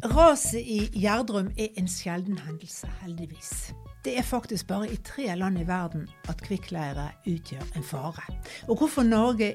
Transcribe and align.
Raset 0.00 0.64
i 0.64 0.86
Gjerdrum 0.96 1.50
er 1.60 1.74
en 1.76 1.88
sjelden 1.88 2.38
hendelse, 2.40 2.88
heldigvis. 3.02 3.74
Det 4.04 4.14
er 4.16 4.24
faktisk 4.24 4.70
bare 4.70 4.86
i 4.88 4.96
tre 5.04 5.26
land 5.36 5.58
i 5.60 5.66
verden 5.68 6.06
at 6.32 6.40
kvikkleire 6.40 7.10
utgjør 7.28 7.66
en 7.76 7.84
fare. 7.84 8.24
Og 8.72 8.80
hvorfor 8.80 9.04
Norge 9.04 9.50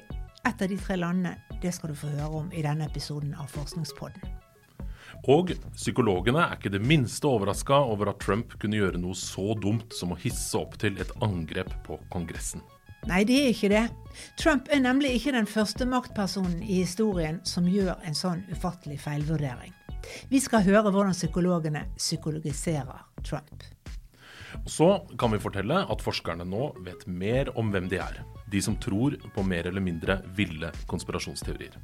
et 0.46 0.62
av 0.62 0.70
de 0.70 0.78
tre 0.78 1.00
landene, 1.02 1.34
det 1.64 1.72
skal 1.74 1.90
du 1.90 1.98
få 1.98 2.12
høre 2.14 2.30
om 2.44 2.52
i 2.54 2.62
denne 2.62 2.86
episoden 2.86 3.34
av 3.34 3.50
Forskningspodden. 3.56 4.22
Og 5.34 5.56
psykologene 5.74 6.44
er 6.44 6.60
ikke 6.60 6.76
det 6.76 6.84
minste 6.86 7.26
overraska 7.26 7.80
over 7.82 8.12
at 8.12 8.22
Trump 8.22 8.54
kunne 8.62 8.78
gjøre 8.78 9.02
noe 9.02 9.18
så 9.18 9.56
dumt 9.58 9.98
som 9.98 10.14
å 10.14 10.20
hisse 10.22 10.60
opp 10.62 10.78
til 10.78 11.02
et 11.02 11.14
angrep 11.26 11.74
på 11.88 11.98
Kongressen. 12.14 12.62
Nei, 13.10 13.24
det 13.26 13.40
er 13.40 13.50
ikke 13.50 13.72
det. 13.74 13.84
Trump 14.38 14.70
er 14.70 14.86
nemlig 14.86 15.16
ikke 15.18 15.34
den 15.34 15.50
første 15.50 15.90
maktpersonen 15.90 16.62
i 16.62 16.84
historien 16.84 17.42
som 17.50 17.66
gjør 17.70 17.98
en 18.06 18.18
sånn 18.18 18.46
ufattelig 18.54 19.02
feilvurdering. 19.02 19.74
Vi 20.30 20.42
skal 20.44 20.66
høre 20.66 20.92
hvordan 20.92 21.16
psykologene 21.16 21.86
psykologiserer 21.98 23.06
Trump. 23.24 23.64
Så 24.66 25.08
kan 25.20 25.34
vi 25.34 25.42
fortelle 25.42 25.82
at 25.92 26.02
forskerne 26.02 26.46
nå 26.48 26.72
vet 26.86 27.06
mer 27.08 27.52
om 27.60 27.72
hvem 27.74 27.90
de 27.92 28.00
er. 28.02 28.24
De 28.52 28.62
som 28.62 28.78
tror 28.80 29.18
på 29.36 29.44
mer 29.44 29.68
eller 29.68 29.84
mindre 29.84 30.22
ville 30.38 30.72
konspirasjonsteorier. 30.88 31.76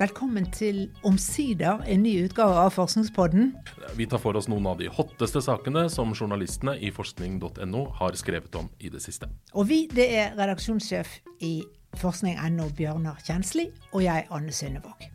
Velkommen 0.00 0.46
til 0.48 0.86
omsider 1.04 1.82
en 1.84 2.02
ny 2.02 2.14
utgave 2.24 2.56
av 2.56 2.70
Forskningspodden. 2.72 3.50
Vi 3.98 4.06
tar 4.08 4.22
for 4.22 4.38
oss 4.38 4.48
noen 4.48 4.70
av 4.70 4.78
de 4.80 4.88
hotteste 4.88 5.42
sakene 5.44 5.84
som 5.92 6.14
journalistene 6.16 6.78
i 6.80 6.88
forskning.no 6.88 7.84
har 8.00 8.16
skrevet 8.16 8.56
om 8.56 8.70
i 8.80 8.88
det 8.88 9.02
siste. 9.04 9.28
Og 9.52 9.68
vi, 9.68 9.82
det 9.92 10.08
er 10.22 10.32
redaksjonssjef 10.40 11.18
i 11.44 11.58
forskning.no 12.00 12.70
Bjørnar 12.78 13.20
Kjensli 13.26 13.68
og 13.92 14.06
jeg, 14.06 14.24
Anne 14.32 14.56
Synnevåg. 14.56 15.10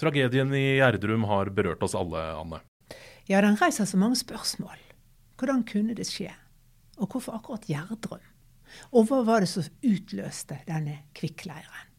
Tragedien 0.00 0.50
i 0.54 0.78
Gjerdrum 0.80 1.26
har 1.30 1.52
berørt 1.54 1.82
oss 1.86 1.94
alle, 1.94 2.22
Anne. 2.34 2.60
Ja, 3.30 3.40
den 3.44 3.56
reiser 3.60 3.86
så 3.86 3.98
mange 4.00 4.18
spørsmål. 4.18 4.76
Hvordan 5.38 5.62
kunne 5.68 5.94
det 5.96 6.08
skje? 6.10 6.32
Og 6.98 7.10
hvorfor 7.10 7.38
akkurat 7.38 7.68
Gjerdrum? 7.70 8.22
Og 8.90 9.06
hva 9.08 9.20
var 9.26 9.44
det 9.44 9.50
som 9.52 9.66
utløste 9.86 10.58
denne 10.66 11.04
kvikkleiren? 11.14 11.90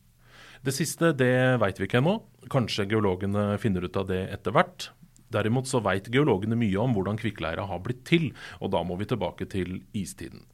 Det 0.65 0.73
siste 0.73 1.11
det 1.13 1.59
veit 1.61 1.79
vi 1.79 1.87
ikke 1.87 2.01
ennå. 2.01 2.17
Kanskje 2.51 2.87
geologene 2.89 3.53
finner 3.61 3.85
ut 3.85 3.99
av 4.01 4.09
det 4.09 4.23
etter 4.33 4.55
hvert. 4.55 4.89
Derimot 5.31 5.69
så 5.69 5.81
veit 5.83 6.09
geologene 6.11 6.57
mye 6.57 6.79
om 6.81 6.95
hvordan 6.95 7.19
kvikkleira 7.21 7.67
har 7.69 7.83
blitt 7.85 8.03
til, 8.07 8.31
og 8.59 8.73
da 8.73 8.81
må 8.83 8.97
vi 8.99 9.07
tilbake 9.09 9.47
til 9.51 9.79
istiden. 9.97 10.45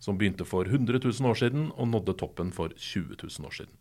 Som 0.00 0.18
begynte 0.18 0.46
for 0.46 0.68
100 0.68 1.02
000 1.02 1.30
år 1.30 1.38
siden 1.42 1.68
og 1.74 1.90
nådde 1.90 2.16
toppen 2.20 2.54
for 2.54 2.72
20 2.76 3.18
000 3.18 3.50
år 3.50 3.60
siden. 3.60 3.74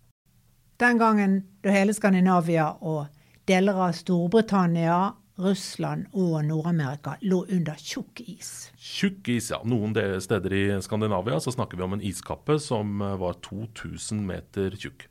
Den 0.78 0.98
gangen 0.98 1.40
da 1.66 1.72
hele 1.74 1.94
Skandinavia 1.94 2.68
og 2.86 3.08
deler 3.50 3.80
av 3.88 3.96
Storbritannia, 3.98 4.98
Russland 5.42 6.06
og 6.14 6.36
Nord-Amerika 6.46 7.16
lå 7.26 7.40
under 7.54 7.78
tjukk 7.82 8.22
is. 8.30 8.70
Tjukk 8.78 9.30
is, 9.34 9.48
ja. 9.54 9.58
Noen 9.66 9.96
steder 10.22 10.54
i 10.54 10.62
Skandinavia 10.86 11.40
så 11.42 11.54
snakker 11.54 11.78
vi 11.80 11.86
om 11.86 11.96
en 11.98 12.04
iskappe 12.06 12.60
som 12.62 13.02
eh, 13.02 13.16
var 13.18 13.40
2000 13.46 14.22
meter 14.26 14.78
tjukk. 14.78 15.08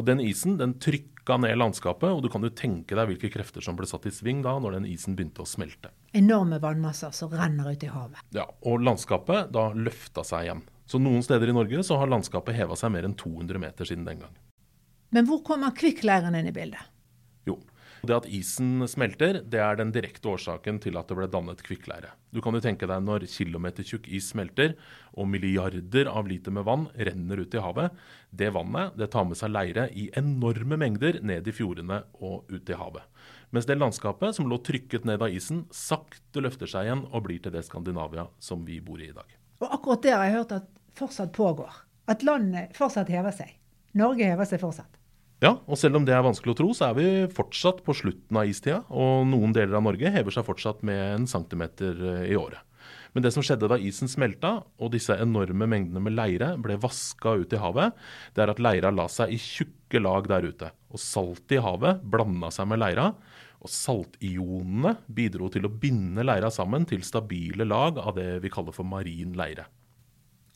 Og 0.00 0.06
Den 0.08 0.20
isen 0.24 0.56
den 0.60 0.78
trykka 0.80 1.36
ned 1.44 1.58
landskapet, 1.60 2.08
og 2.08 2.24
du 2.24 2.30
kan 2.32 2.44
jo 2.44 2.52
tenke 2.56 2.96
deg 2.96 3.12
hvilke 3.12 3.32
krefter 3.32 3.64
som 3.64 3.76
ble 3.76 3.88
satt 3.88 4.08
i 4.08 4.12
sving 4.12 4.40
da 4.44 4.54
når 4.60 4.78
den 4.78 4.88
isen 4.94 5.16
begynte 5.16 5.44
å 5.44 5.48
smelte. 5.48 5.92
Enorme 6.16 6.56
vannmasser 6.60 7.12
som 7.16 7.32
renner 7.36 7.68
ut 7.68 7.84
i 7.84 7.92
havet. 7.92 8.24
Ja, 8.32 8.48
Og 8.64 8.80
landskapet 8.80 9.52
da 9.52 9.68
løfta 9.76 10.24
seg 10.24 10.48
igjen. 10.48 10.64
Så 10.88 11.00
noen 11.00 11.20
steder 11.24 11.52
i 11.52 11.56
Norge 11.56 11.84
så 11.84 12.00
har 12.00 12.08
landskapet 12.08 12.56
heva 12.56 12.80
seg 12.80 12.96
mer 12.96 13.04
enn 13.08 13.16
200 13.16 13.60
meter 13.60 13.88
siden 13.88 14.08
den 14.08 14.24
gang. 14.24 14.40
Men 15.12 15.28
hvor 15.28 15.42
kommer 15.44 15.74
kvikkleiren 15.76 16.34
inn 16.38 16.48
i 16.48 16.54
bildet? 16.56 16.80
Jo, 17.44 17.58
det 18.02 18.14
at 18.16 18.28
isen 18.32 18.80
smelter, 18.88 19.42
det 19.46 19.60
er 19.62 19.76
den 19.78 19.92
direkte 19.94 20.30
årsaken 20.32 20.80
til 20.82 20.96
at 20.98 21.10
det 21.10 21.16
ble 21.18 21.28
dannet 21.30 21.60
kvikkleire. 21.62 22.14
Du 22.32 22.40
kan 22.42 22.56
jo 22.56 22.62
tenke 22.64 22.88
deg 22.88 23.04
når 23.04 23.26
kilometertjukk 23.30 24.08
is 24.08 24.30
smelter, 24.32 24.72
og 25.12 25.28
milliarder 25.28 26.08
av 26.10 26.30
liter 26.30 26.54
med 26.54 26.64
vann 26.66 26.88
renner 26.96 27.44
ut 27.44 27.54
i 27.54 27.62
havet. 27.62 27.92
Det 28.32 28.48
vannet 28.56 28.96
det 28.98 29.10
tar 29.12 29.28
med 29.28 29.38
seg 29.38 29.52
leire 29.52 29.84
i 29.92 30.08
enorme 30.18 30.80
mengder 30.80 31.20
ned 31.20 31.46
i 31.46 31.54
fjordene 31.54 32.00
og 32.24 32.48
ut 32.50 32.72
i 32.72 32.78
havet. 32.80 33.04
Mens 33.52 33.68
det 33.68 33.76
landskapet 33.76 34.38
som 34.38 34.48
lå 34.48 34.56
trykket 34.64 35.04
ned 35.04 35.22
av 35.22 35.30
isen, 35.30 35.66
sakte 35.76 36.40
løfter 36.40 36.70
seg 36.72 36.88
igjen 36.88 37.04
og 37.10 37.26
blir 37.28 37.42
til 37.44 37.52
det 37.52 37.66
Skandinavia 37.68 38.26
som 38.40 38.64
vi 38.64 38.80
bor 38.80 38.98
i 38.98 39.10
i 39.12 39.14
dag. 39.14 39.28
Og 39.60 39.68
akkurat 39.76 40.02
det 40.02 40.16
har 40.16 40.24
jeg 40.24 40.38
hørt 40.38 40.56
at 40.56 40.72
fortsatt 40.96 41.36
pågår. 41.36 41.84
At 42.08 42.24
landet 42.26 42.72
fortsatt 42.74 43.12
hever 43.12 43.36
seg. 43.36 43.52
Norge 43.94 44.24
hever 44.24 44.48
seg 44.48 44.64
fortsatt. 44.64 45.01
Ja, 45.42 45.56
og 45.66 45.74
selv 45.78 45.98
om 45.98 46.04
det 46.06 46.14
er 46.14 46.22
vanskelig 46.22 46.52
å 46.54 46.58
tro, 46.60 46.68
så 46.76 46.92
er 46.92 46.98
vi 47.00 47.06
fortsatt 47.34 47.80
på 47.82 47.94
slutten 47.98 48.38
av 48.38 48.46
istida. 48.46 48.84
Og 48.94 49.24
noen 49.26 49.54
deler 49.54 49.74
av 49.74 49.82
Norge 49.88 50.12
hever 50.14 50.34
seg 50.34 50.46
fortsatt 50.46 50.84
med 50.86 51.00
en 51.16 51.26
centimeter 51.30 51.98
eh, 51.98 52.28
i 52.30 52.38
året. 52.38 52.62
Men 53.12 53.26
det 53.26 53.32
som 53.34 53.44
skjedde 53.44 53.68
da 53.68 53.76
isen 53.76 54.08
smelta 54.08 54.54
og 54.80 54.92
disse 54.94 55.16
enorme 55.20 55.66
mengdene 55.68 56.00
med 56.00 56.14
leire 56.14 56.54
ble 56.62 56.78
vaska 56.80 57.34
ut 57.42 57.52
i 57.52 57.60
havet, 57.60 57.98
det 58.32 58.44
er 58.44 58.54
at 58.54 58.62
leira 58.62 58.94
la 58.94 59.08
seg 59.10 59.34
i 59.34 59.40
tjukke 59.42 60.00
lag 60.00 60.30
der 60.30 60.46
ute. 60.46 60.70
Og 60.94 61.02
saltet 61.02 61.58
i 61.58 61.62
havet 61.62 62.06
blanda 62.14 62.52
seg 62.54 62.70
med 62.70 62.80
leira. 62.80 63.10
Og 63.62 63.70
saltionene 63.70 64.96
bidro 65.10 65.50
til 65.52 65.66
å 65.66 65.74
binde 65.74 66.24
leira 66.24 66.54
sammen 66.54 66.86
til 66.88 67.04
stabile 67.06 67.66
lag 67.68 67.98
av 67.98 68.14
det 68.16 68.38
vi 68.42 68.50
kaller 68.50 68.74
for 68.74 68.88
marin 68.88 69.34
leire. 69.38 69.66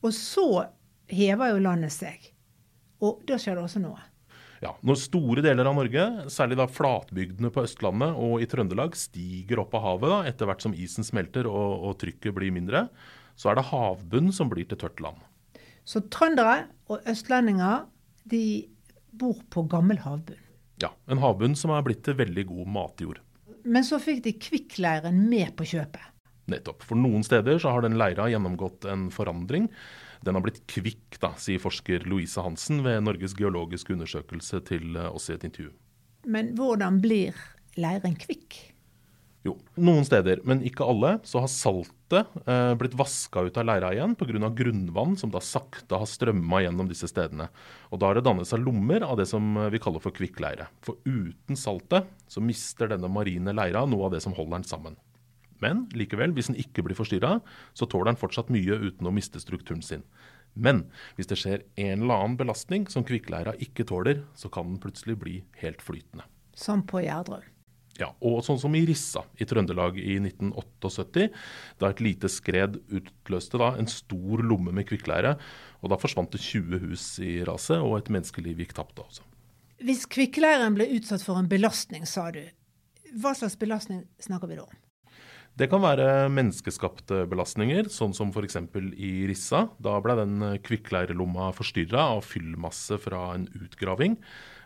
Og 0.01 0.15
så 0.15 0.49
hever 1.11 1.53
jo 1.53 1.63
landet 1.67 1.93
seg. 1.93 2.31
Og 3.03 3.21
da 3.27 3.37
skjer 3.39 3.59
det 3.59 3.67
også 3.67 3.83
noe. 3.83 3.99
Ja, 4.63 4.73
Når 4.81 4.97
store 4.97 5.43
deler 5.45 5.69
av 5.69 5.75
Norge, 5.77 6.03
særlig 6.33 6.57
da 6.57 6.65
flatbygdene 6.71 7.51
på 7.53 7.63
Østlandet 7.67 8.17
og 8.17 8.41
i 8.41 8.47
Trøndelag, 8.49 8.95
stiger 8.97 9.61
opp 9.61 9.75
av 9.77 9.85
havet 9.85 10.13
da, 10.13 10.19
etter 10.31 10.49
hvert 10.49 10.65
som 10.65 10.73
isen 10.73 11.05
smelter 11.05 11.49
og, 11.49 11.85
og 11.85 11.99
trykket 12.01 12.33
blir 12.33 12.53
mindre, 12.55 12.87
så 13.37 13.51
er 13.51 13.59
det 13.59 13.67
havbunn 13.69 14.31
som 14.33 14.49
blir 14.49 14.65
til 14.69 14.81
tørt 14.81 15.01
land. 15.03 15.21
Så 15.87 16.01
trøndere 16.11 16.65
og 16.89 17.05
østlendinger 17.07 17.85
de 18.27 18.67
bor 19.13 19.37
på 19.53 19.63
gammel 19.69 20.01
havbunn? 20.03 20.41
Ja, 20.81 20.91
en 21.09 21.21
havbunn 21.21 21.55
som 21.57 21.73
er 21.73 21.85
blitt 21.85 22.03
til 22.05 22.17
veldig 22.17 22.47
god 22.49 22.73
matjord. 22.73 23.21
Men 23.67 23.85
så 23.85 23.99
fikk 24.01 24.23
de 24.25 24.35
kvikkleiren 24.41 25.25
med 25.29 25.53
på 25.57 25.65
kjøpet? 25.69 26.13
Nettopp. 26.47 26.85
For 26.87 26.99
noen 26.99 27.25
steder 27.27 27.59
så 27.59 27.73
har 27.75 27.83
den 27.83 27.97
leira 27.99 28.29
gjennomgått 28.31 28.87
en 28.87 29.09
forandring. 29.11 29.67
Den 30.25 30.37
har 30.37 30.45
blitt 30.45 30.63
kvikk, 30.69 31.19
da, 31.21 31.33
sier 31.41 31.61
forsker 31.61 32.07
Louise 32.09 32.41
Hansen 32.41 32.81
ved 32.85 33.03
Norges 33.05 33.35
geologiske 33.37 33.93
undersøkelse 33.95 34.63
til 34.67 34.95
eh, 34.95 35.11
oss 35.11 35.29
i 35.29 35.35
et 35.37 35.45
intervju. 35.47 35.73
Men 36.27 36.55
hvordan 36.57 37.01
blir 37.03 37.37
leiren 37.79 38.17
kvikk? 38.19 38.57
Jo, 39.47 39.53
noen 39.79 40.03
steder, 40.03 40.41
men 40.47 40.63
ikke 40.65 40.83
alle, 40.83 41.13
så 41.27 41.39
har 41.43 41.51
saltet 41.51 42.33
eh, 42.49 42.73
blitt 42.79 42.97
vaska 42.99 43.45
ut 43.47 43.59
av 43.59 43.67
leira 43.69 43.93
igjen 43.95 44.15
pga. 44.17 44.49
grunnvann 44.51 45.15
som 45.19 45.31
da 45.31 45.39
sakte 45.43 45.99
har 46.01 46.09
strømma 46.09 46.63
gjennom 46.65 46.89
disse 46.89 47.07
stedene. 47.07 47.47
Og 47.93 48.01
Da 48.01 48.09
har 48.09 48.17
det 48.17 48.25
dannet 48.27 48.49
seg 48.49 48.65
lommer 48.65 49.05
av 49.07 49.15
det 49.21 49.29
som 49.29 49.55
eh, 49.55 49.69
vi 49.71 49.79
kaller 49.79 50.03
for 50.03 50.11
kvikkleire. 50.11 50.67
For 50.83 50.99
uten 51.05 51.55
saltet 51.55 52.09
så 52.27 52.43
mister 52.43 52.91
denne 52.91 53.07
marine 53.07 53.55
leira 53.55 53.85
noe 53.87 54.09
av 54.09 54.17
det 54.17 54.23
som 54.25 54.35
holder 54.35 54.57
den 54.57 54.67
sammen. 54.67 54.99
Men 55.63 55.85
likevel, 55.97 56.33
hvis 56.37 56.51
den 56.51 56.59
ikke 56.61 56.85
blir 56.85 56.97
forstyrra, 56.97 57.37
så 57.77 57.87
tåler 57.89 58.11
den 58.11 58.21
fortsatt 58.21 58.51
mye 58.53 58.77
uten 58.87 59.09
å 59.09 59.13
miste 59.15 59.41
strukturen 59.41 59.83
sin. 59.85 60.05
Men 60.57 60.85
hvis 61.17 61.29
det 61.29 61.37
skjer 61.41 61.65
en 61.77 62.05
eller 62.05 62.15
annen 62.17 62.39
belastning 62.39 62.87
som 62.89 63.05
kvikkleira 63.05 63.53
ikke 63.61 63.85
tåler, 63.89 64.23
så 64.37 64.49
kan 64.53 64.71
den 64.71 64.81
plutselig 64.81 65.17
bli 65.21 65.37
helt 65.61 65.83
flytende. 65.85 66.25
Som 66.57 66.83
på 66.89 67.03
Gjerdrum? 67.05 67.45
Ja, 67.97 68.11
og 68.21 68.43
sånn 68.45 68.59
som 68.61 68.75
i 68.77 68.83
Rissa 68.85 69.23
i 69.41 69.45
Trøndelag 69.49 69.97
i 69.97 70.19
1978, 70.19 71.31
da 71.81 71.89
et 71.89 72.03
lite 72.05 72.29
skred 72.29 72.77
utløste 72.93 73.57
da 73.57 73.71
en 73.77 73.89
stor 73.89 74.43
lomme 74.45 74.73
med 74.75 74.85
kvikkleire. 74.89 75.33
Og 75.81 75.89
da 75.89 75.97
forsvant 76.01 76.29
det 76.33 76.41
20 76.43 76.83
hus 76.85 77.07
i 77.25 77.39
raset, 77.47 77.81
og 77.81 77.97
et 77.97 78.11
menneskeliv 78.13 78.61
gikk 78.61 78.75
tapt. 78.77 79.01
også. 79.01 79.25
Hvis 79.81 80.05
kvikkleiren 80.09 80.77
ble 80.77 80.89
utsatt 80.97 81.25
for 81.25 81.41
en 81.41 81.49
belastning, 81.49 82.05
sa 82.09 82.29
du, 82.33 82.43
hva 83.17 83.33
slags 83.37 83.57
belastning 83.57 84.05
snakker 84.21 84.49
vi 84.49 84.59
da 84.59 84.65
om? 84.65 84.77
Det 85.57 85.65
kan 85.71 85.81
være 85.81 86.27
menneskeskapte 86.29 87.23
belastninger, 87.31 87.87
sånn 87.89 88.11
som 88.13 88.29
f.eks. 88.29 88.59
i 88.93 89.25
Rissa. 89.25 89.63
Da 89.81 89.95
ble 90.05 90.13
den 90.19 90.35
kvikkleirelomma 90.61 91.47
forstyrra 91.57 92.03
av 92.13 92.21
fyllmasse 92.29 92.99
fra 93.01 93.31
en 93.33 93.47
utgraving. 93.57 94.19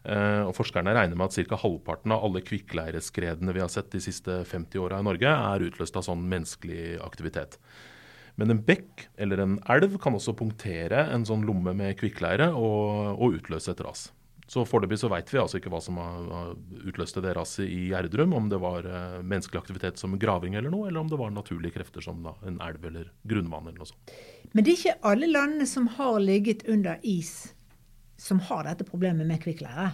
Eh, 0.03 0.41
og 0.43 0.51
Forskerne 0.57 0.91
regner 0.97 1.15
med 1.15 1.31
at 1.31 1.47
ca. 1.47 1.61
halvparten 1.63 2.11
av 2.11 2.25
alle 2.27 2.43
kvikkleireskredene 2.43 3.55
vi 3.55 3.63
har 3.63 3.71
sett 3.71 3.87
de 3.93 4.03
siste 4.03 4.41
50 4.49 4.83
åra 4.83 4.99
i 4.99 5.07
Norge, 5.07 5.31
er 5.31 5.67
utløst 5.69 5.95
av 5.95 6.03
sånn 6.09 6.27
menneskelig 6.27 6.97
aktivitet. 7.05 7.55
Men 8.35 8.51
en 8.51 8.63
bekk 8.65 9.07
eller 9.15 9.39
en 9.39 9.59
elv 9.71 9.95
kan 10.03 10.17
også 10.17 10.35
punktere 10.35 11.05
en 11.13 11.23
sånn 11.27 11.47
lomme 11.47 11.71
med 11.77 11.95
kvikkleire 12.03 12.51
og, 12.51 13.15
og 13.15 13.39
utløse 13.39 13.71
et 13.71 13.85
ras. 13.87 14.09
Så 14.49 14.63
Foreløpig 14.67 14.97
så 14.99 15.09
veit 15.11 15.29
vi 15.31 15.39
altså 15.39 15.59
ikke 15.59 15.71
hva 15.71 15.79
som 15.83 15.99
har 16.01 16.53
utløst 16.87 17.19
det 17.23 17.33
raset 17.37 17.65
i 17.67 17.91
Gjerdrum. 17.91 18.33
Om 18.35 18.49
det 18.51 18.59
var 18.61 18.87
uh, 18.87 19.21
menneskelig 19.23 19.61
aktivitet 19.61 20.01
som 20.01 20.17
graving 20.19 20.57
eller 20.59 20.73
noe, 20.73 20.89
eller 20.89 21.03
om 21.03 21.09
det 21.11 21.19
var 21.21 21.33
naturlige 21.33 21.77
krefter 21.77 22.03
som 22.03 22.19
da, 22.25 22.35
en 22.47 22.59
elv 22.63 22.85
eller 22.91 23.09
grunnvann 23.27 23.69
eller 23.69 23.83
noe 23.83 23.91
sånt. 23.91 24.13
Men 24.51 24.67
det 24.67 24.73
er 24.73 24.79
ikke 24.79 25.11
alle 25.13 25.31
landene 25.31 25.67
som 25.69 25.87
har 25.97 26.19
ligget 26.23 26.65
under 26.71 26.99
is, 27.07 27.53
som 28.19 28.41
har 28.49 28.67
dette 28.67 28.87
problemet 28.87 29.29
med 29.29 29.41
kvikkleire? 29.43 29.93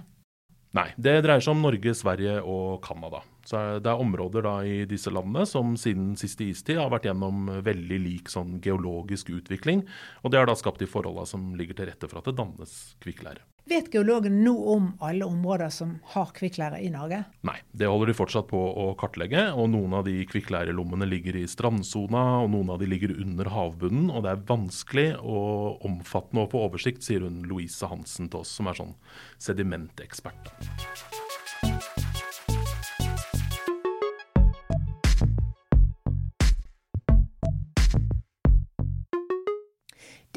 Nei, 0.78 0.90
det 0.98 1.20
dreier 1.26 1.44
seg 1.44 1.54
om 1.54 1.64
Norge, 1.64 1.94
Sverige 1.96 2.40
og 2.44 2.82
Canada. 2.86 3.22
Så 3.48 3.80
Det 3.80 3.88
er 3.88 4.04
områder 4.04 4.44
da 4.44 4.56
i 4.68 4.82
disse 4.90 5.12
landene 5.14 5.46
som 5.48 5.78
siden 5.80 6.16
siste 6.20 6.50
istid 6.52 6.82
har 6.82 6.92
vært 6.92 7.08
gjennom 7.08 7.48
veldig 7.64 8.00
lik 8.04 8.32
sånn 8.32 8.58
geologisk 8.64 9.32
utvikling. 9.32 9.86
Og 10.24 10.34
det 10.34 10.42
har 10.42 10.50
da 10.50 10.56
skapt 10.60 10.84
de 10.84 10.90
forholdene 10.90 11.30
som 11.30 11.54
ligger 11.56 11.78
til 11.78 11.88
rette 11.88 12.10
for 12.12 12.20
at 12.20 12.28
det 12.28 12.36
dannes 12.42 12.74
kvikkleire. 13.04 13.46
Vet 13.68 13.90
geologen 13.92 14.38
nå 14.46 14.54
om 14.72 14.86
alle 15.04 15.28
områder 15.28 15.72
som 15.76 15.98
har 16.14 16.30
kvikkleire 16.36 16.80
i 16.80 16.88
Norge? 16.92 17.20
Nei, 17.48 17.58
det 17.76 17.90
holder 17.92 18.12
de 18.12 18.16
fortsatt 18.16 18.48
på 18.48 18.62
å 18.84 18.86
kartlegge. 19.00 19.50
Og 19.60 19.68
noen 19.74 19.98
av 20.00 20.06
de 20.08 20.22
kvikkleirelommene 20.28 21.08
ligger 21.08 21.36
i 21.40 21.44
strandsona, 21.52 22.24
og 22.46 22.52
noen 22.56 22.72
av 22.76 22.80
de 22.80 22.88
ligger 22.88 23.16
under 23.20 23.52
havbunnen. 23.52 24.08
Og 24.08 24.24
det 24.24 24.34
er 24.34 24.48
vanskelig 24.48 25.08
og 25.20 25.84
omfattende 25.88 26.48
å 26.48 26.52
få 26.52 26.64
oversikt, 26.70 27.04
sier 27.04 27.28
hun 27.28 27.44
Louise 27.48 27.92
Hansen 27.92 28.32
til 28.32 28.44
oss, 28.44 28.56
som 28.56 28.72
er 28.72 28.80
sånn 28.80 28.96
sedimentekspert. 29.44 30.54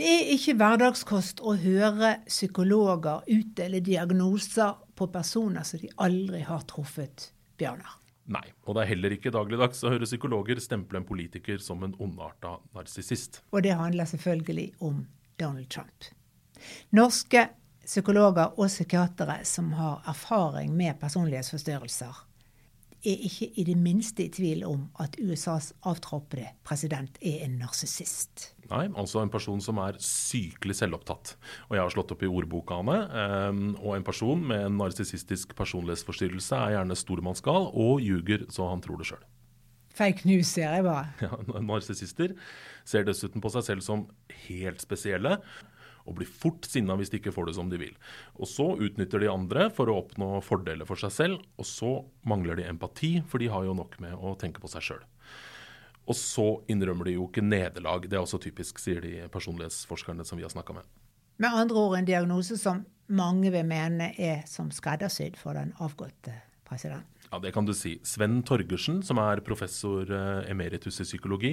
Det 0.00 0.08
er 0.08 0.31
ikke 0.32 0.55
hverdagskost 0.56 1.43
å 1.44 1.52
høre 1.61 2.14
psykologer 2.25 3.26
utdele 3.35 3.82
diagnoser 3.85 4.79
på 4.97 5.11
personer 5.12 5.67
som 5.69 5.82
de 5.82 5.91
aldri 6.00 6.41
har 6.47 6.62
truffet, 6.70 7.26
Bjørnar. 7.61 7.99
Nei, 8.32 8.47
og 8.64 8.79
det 8.79 8.87
er 8.87 8.91
heller 8.94 9.12
ikke 9.12 9.32
dagligdags 9.35 9.85
å 9.85 9.93
høre 9.93 10.08
psykologer 10.08 10.62
stemple 10.64 11.02
en 11.02 11.05
politiker 11.05 11.61
som 11.61 11.85
en 11.85 11.93
ondarta 12.00 12.55
narsissist. 12.73 13.43
Og 13.52 13.67
det 13.67 13.76
handler 13.76 14.08
selvfølgelig 14.08 14.67
om 14.88 15.02
Donald 15.37 15.69
Trump. 15.69 16.08
Norske 16.97 17.50
psykologer 17.85 18.56
og 18.56 18.73
psykiatere 18.73 19.43
som 19.44 19.69
har 19.76 20.00
erfaring 20.08 20.73
med 20.81 20.97
personlighetsforstyrrelser, 21.02 22.25
er 23.06 23.25
ikke 23.26 23.49
i 23.56 23.64
det 23.64 23.76
minste 23.81 24.26
i 24.26 24.32
tvil 24.32 24.64
om 24.69 24.88
at 25.00 25.17
USAs 25.20 25.70
avtroppede 25.88 26.50
president 26.67 27.17
er 27.25 27.47
en 27.47 27.58
narsissist. 27.61 28.50
Nei, 28.70 28.85
altså 28.94 29.23
en 29.23 29.32
person 29.32 29.61
som 29.64 29.81
er 29.82 29.99
sykelig 30.05 30.76
selvopptatt. 30.79 31.35
Og 31.70 31.76
jeg 31.76 31.82
har 31.82 31.94
slått 31.94 32.14
opp 32.14 32.23
i 32.23 32.31
ordboka 32.31 32.79
henne. 32.79 32.99
Um, 33.50 33.64
og 33.81 33.97
en 33.97 34.06
person 34.06 34.44
med 34.47 34.69
en 34.69 34.79
narsissistisk 34.79 35.56
personlighetsforstyrrelse 35.58 36.61
er 36.61 36.76
gjerne 36.76 36.99
stormannsgal 36.99 37.70
og 37.73 38.05
ljuger 38.05 38.47
så 38.52 38.70
han 38.70 38.85
tror 38.85 39.00
det 39.00 39.11
sjøl. 39.11 39.26
Fake 40.00 40.25
news, 40.25 40.47
ser 40.55 40.70
jeg 40.70 40.87
bare. 40.87 41.11
Ja, 41.25 41.61
Narsissister 41.61 42.37
ser 42.88 43.05
dessuten 43.08 43.43
på 43.43 43.50
seg 43.52 43.67
selv 43.67 43.85
som 43.85 44.06
helt 44.47 44.81
spesielle 44.82 45.41
og 46.06 46.17
blir 46.19 46.29
fort 46.29 46.67
sinna 46.69 46.97
hvis 46.99 47.12
de 47.12 47.20
ikke 47.20 47.35
får 47.35 47.50
det 47.50 47.56
som 47.58 47.70
de 47.70 47.81
vil. 47.81 47.94
Og 48.38 48.49
så 48.49 48.67
utnytter 48.76 49.23
de 49.23 49.31
andre 49.32 49.69
for 49.75 49.91
å 49.91 49.99
oppnå 50.02 50.32
fordeler 50.44 50.88
for 50.88 51.00
seg 51.00 51.14
selv, 51.14 51.44
og 51.61 51.69
så 51.69 51.93
mangler 52.29 52.61
de 52.61 52.69
empati, 52.70 53.19
for 53.29 53.43
de 53.43 53.50
har 53.52 53.67
jo 53.69 53.76
nok 53.76 53.99
med 54.02 54.17
å 54.17 54.35
tenke 54.41 54.62
på 54.62 54.70
seg 54.73 54.87
sjøl. 54.87 55.05
Og 56.11 56.17
så 56.19 56.47
innrømmer 56.73 57.06
de 57.06 57.19
jo 57.19 57.29
ikke 57.29 57.44
nederlag. 57.44 58.08
Det 58.08 58.17
er 58.19 58.25
også 58.25 58.41
typisk, 58.43 58.81
sier 58.82 59.05
de 59.05 59.29
personlighetsforskerne 59.31 60.26
som 60.26 60.41
vi 60.41 60.47
har 60.47 60.52
snakka 60.52 60.75
med. 60.81 60.88
Med 61.41 61.55
andre 61.55 61.79
ord 61.79 61.97
en 61.97 62.08
diagnose 62.08 62.58
som 62.61 62.82
mange 63.11 63.52
vil 63.55 63.67
mene 63.67 64.11
er 64.19 64.43
som 64.50 64.73
skreddersydd 64.75 65.38
for 65.41 65.56
den 65.56 65.73
avgåtte 65.79 66.35
presidenten. 66.67 67.19
Ja, 67.31 67.38
det 67.38 67.53
kan 67.55 67.67
du 67.67 67.71
si. 67.79 67.93
Sven 68.03 68.41
Torgersen, 68.43 69.05
som 69.06 69.21
er 69.23 69.43
professor 69.47 70.09
eh, 70.11 70.50
emeritus 70.50 70.99
i 70.99 71.06
psykologi, 71.06 71.53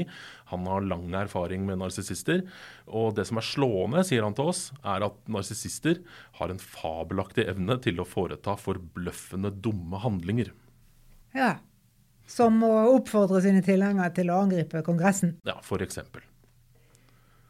han 0.49 0.65
har 0.65 0.87
lang 0.89 1.11
erfaring 1.19 1.67
med 1.67 1.77
narsissister. 1.83 2.41
Og 2.89 3.13
det 3.19 3.27
som 3.29 3.37
er 3.37 3.45
slående, 3.45 4.01
sier 4.07 4.25
han 4.25 4.33
til 4.37 4.49
oss, 4.49 4.63
er 4.81 5.05
at 5.05 5.19
narsissister 5.29 6.01
har 6.39 6.53
en 6.53 6.61
fabelaktig 6.61 7.45
evne 7.53 7.77
til 7.83 8.01
å 8.01 8.07
foreta 8.09 8.57
forbløffende 8.57 9.53
dumme 9.53 10.01
handlinger. 10.01 10.49
Ja, 11.37 11.59
som 12.25 12.57
å 12.65 12.73
oppfordre 12.95 13.43
sine 13.45 13.61
tilhengere 13.61 14.09
til 14.17 14.33
å 14.33 14.41
angripe 14.47 14.81
Kongressen. 14.81 15.37
Ja, 15.45 15.59
eksempel. 15.61 16.25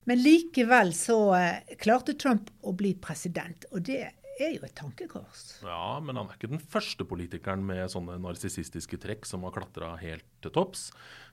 Men 0.07 0.19
likevel 0.23 0.91
så 0.95 1.17
eh, 1.35 1.75
klarte 1.79 2.19
Trump 2.19 2.51
å 2.59 2.75
bli 2.75 2.93
president, 2.99 3.65
og 3.71 3.87
det 3.87 4.03
er 4.39 4.55
jo 4.55 4.65
et 4.67 4.75
tankekors. 4.77 5.45
Ja, 5.65 5.97
men 6.03 6.19
han 6.19 6.29
er 6.29 6.37
ikke 6.37 6.51
den 6.51 6.61
første 6.61 7.05
politikeren 7.07 7.65
med 7.67 7.89
sånne 7.93 8.17
narsissistiske 8.23 8.99
trekk 9.03 9.27
som 9.27 9.45
har 9.47 9.55
klatra 9.55 9.93
helt 10.01 10.27
til 10.43 10.53
topps. 10.55 10.89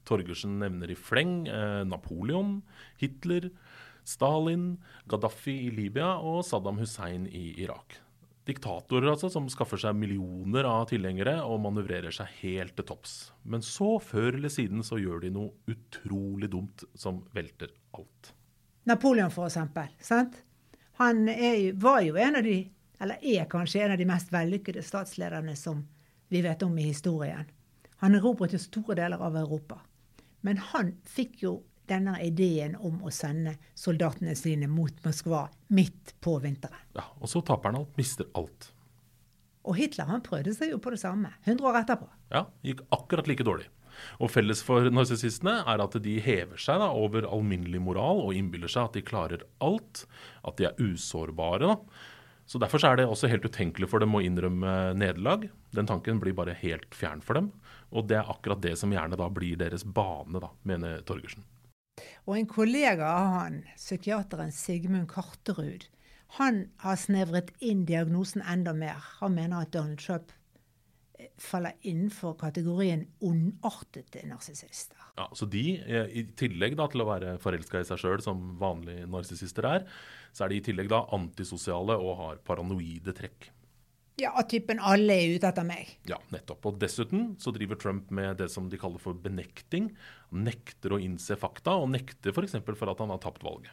Torgersen 0.08 0.58
nevner 0.62 0.92
i 0.92 0.98
fleng 0.98 1.44
eh, 1.48 1.82
Napoleon, 1.88 2.58
Hitler, 3.00 3.50
Stalin, 4.04 4.74
Gaddafi 5.08 5.56
i 5.66 5.70
Libya 5.74 6.16
og 6.20 6.42
Saddam 6.46 6.80
Hussein 6.82 7.28
i 7.28 7.52
Irak. 7.64 8.00
Diktatorer 8.44 9.08
altså, 9.08 9.30
som 9.32 9.46
skaffer 9.48 9.80
seg 9.80 9.96
millioner 9.96 10.66
av 10.68 10.90
tilhengere 10.90 11.38
og 11.48 11.62
manøvrerer 11.64 12.12
seg 12.12 12.28
helt 12.42 12.74
til 12.76 12.84
topps. 12.90 13.14
Men 13.48 13.64
så, 13.64 13.94
før 14.04 14.36
eller 14.36 14.52
siden, 14.52 14.84
så 14.84 15.00
gjør 15.00 15.24
de 15.24 15.32
noe 15.32 15.72
utrolig 15.72 16.50
dumt 16.52 16.84
som 16.92 17.22
velter 17.32 17.72
alt. 17.96 18.34
Napoleon, 18.84 19.32
for 19.32 19.48
eksempel. 19.48 19.88
Sant? 20.04 20.36
Han 21.00 21.24
er, 21.32 21.72
var 21.80 22.02
jo 22.04 22.18
en 22.20 22.36
av 22.38 22.44
de, 22.44 22.58
eller 23.04 23.20
er 23.20 23.44
kanskje 23.52 23.84
en 23.84 23.92
av 23.92 24.00
de 24.00 24.08
mest 24.08 24.32
vellykkede 24.32 24.82
statslederne 24.82 25.52
som 25.60 25.82
vi 26.32 26.40
vet 26.42 26.62
om 26.64 26.78
i 26.78 26.88
historien. 26.88 27.44
Han 28.00 28.16
erobret 28.16 28.56
jo 28.56 28.60
store 28.62 28.96
deler 28.96 29.20
av 29.20 29.36
Europa. 29.36 29.82
Men 30.44 30.56
han 30.72 30.94
fikk 31.08 31.42
jo 31.44 31.58
denne 31.88 32.16
ideen 32.24 32.78
om 32.80 33.02
å 33.04 33.12
sende 33.12 33.58
soldatene 33.76 34.32
sine 34.36 34.68
mot 34.72 35.04
Moskva 35.04 35.44
midt 35.76 36.14
på 36.24 36.38
vinteren. 36.40 36.80
Ja, 36.96 37.04
Og 37.20 37.28
så 37.28 37.44
taper 37.44 37.70
han 37.70 37.82
alt, 37.82 37.96
mister 38.00 38.28
alt. 38.32 38.70
Og 39.64 39.76
Hitler 39.76 40.08
han 40.08 40.24
prøvde 40.24 40.52
seg 40.56 40.72
jo 40.72 40.80
på 40.80 40.92
det 40.92 41.00
samme, 41.00 41.32
100 41.44 41.68
år 41.68 41.80
etterpå. 41.82 42.08
Ja, 42.32 42.46
gikk 42.64 42.82
akkurat 42.92 43.28
like 43.28 43.44
dårlig. 43.44 43.68
Og 44.18 44.32
felles 44.32 44.60
for 44.66 44.88
narsissistene 44.90 45.60
er 45.70 45.82
at 45.84 45.94
de 46.02 46.16
hever 46.24 46.60
seg 46.60 46.80
da, 46.82 46.90
over 46.90 47.28
alminnelig 47.28 47.80
moral 47.84 48.24
og 48.24 48.34
innbiller 48.36 48.70
seg 48.72 48.88
at 48.88 48.98
de 48.98 49.04
klarer 49.06 49.44
alt, 49.64 50.04
at 50.44 50.58
de 50.58 50.68
er 50.68 50.80
usårbare. 50.82 51.70
Da. 51.70 52.10
Så 52.46 52.60
Derfor 52.60 52.78
så 52.78 52.92
er 52.92 53.00
det 53.00 53.06
også 53.08 53.28
helt 53.32 53.46
utenkelig 53.48 53.88
for 53.88 54.04
dem 54.04 54.14
å 54.16 54.20
innrømme 54.20 54.92
nederlag. 54.98 55.48
Den 55.72 55.88
tanken 55.88 56.20
blir 56.20 56.36
bare 56.36 56.56
helt 56.60 56.92
fjern 56.94 57.22
for 57.24 57.40
dem. 57.40 57.50
Og 57.94 58.08
det 58.10 58.18
er 58.20 58.30
akkurat 58.30 58.60
det 58.62 58.76
som 58.80 58.92
gjerne 58.92 59.16
da 59.16 59.30
blir 59.32 59.56
deres 59.60 59.84
bane, 59.84 60.42
da, 60.42 60.50
mener 60.68 61.00
Torgersen. 61.08 61.46
Og 62.26 62.36
en 62.36 62.48
kollega 62.50 63.08
av 63.08 63.32
han, 63.38 63.58
psykiateren 63.78 64.52
Sigmund 64.52 65.08
Karterud, 65.12 65.86
han 66.38 66.64
har 66.82 66.98
snevret 66.98 67.52
inn 67.62 67.84
diagnosen 67.86 68.42
enda 68.42 68.74
mer. 68.76 68.98
Han 69.20 69.36
mener 69.36 69.62
at 69.62 69.72
Donald 69.76 70.02
Trump 70.02 70.32
faller 71.40 71.74
innenfor 71.82 72.36
kategorien 72.38 73.06
ondartede 73.24 74.22
narsissister. 74.28 75.00
Ja, 75.16 75.28
så 75.34 75.46
de, 75.50 75.64
eh, 75.82 76.06
i 76.20 76.24
tillegg 76.38 76.76
da, 76.78 76.86
til 76.90 77.02
å 77.02 77.08
være 77.08 77.34
forelska 77.42 77.82
i 77.82 77.88
seg 77.88 78.00
sjøl, 78.02 78.22
som 78.22 78.54
vanlige 78.60 79.08
narsissister 79.10 79.66
er, 79.68 79.86
så 80.34 80.44
er 80.44 80.54
de 80.54 80.60
i 80.60 80.64
tillegg 80.64 80.88
da 80.90 81.04
antisosiale 81.14 81.98
og 81.98 82.16
har 82.22 82.40
paranoide 82.46 83.14
trekk. 83.16 83.50
Ja, 84.16 84.30
av 84.30 84.46
typen 84.46 84.78
'alle 84.78 85.10
er 85.10 85.34
ute 85.34 85.48
etter 85.48 85.64
meg'. 85.66 85.96
Ja, 86.06 86.18
nettopp. 86.30 86.66
Og 86.66 86.78
dessuten 86.78 87.34
så 87.36 87.52
driver 87.52 87.74
Trump 87.74 88.10
med 88.10 88.36
det 88.38 88.48
som 88.48 88.68
de 88.68 88.78
kaller 88.78 89.00
for 89.00 89.12
benekting. 89.12 89.90
Han 90.30 90.44
nekter 90.44 90.94
å 90.94 91.02
innse 91.02 91.34
fakta, 91.34 91.74
og 91.74 91.90
nekter 91.90 92.30
f.eks. 92.30 92.62
For, 92.62 92.74
for 92.74 92.90
at 92.90 92.98
han 92.98 93.10
har 93.10 93.18
tapt 93.18 93.42
valget. 93.42 93.72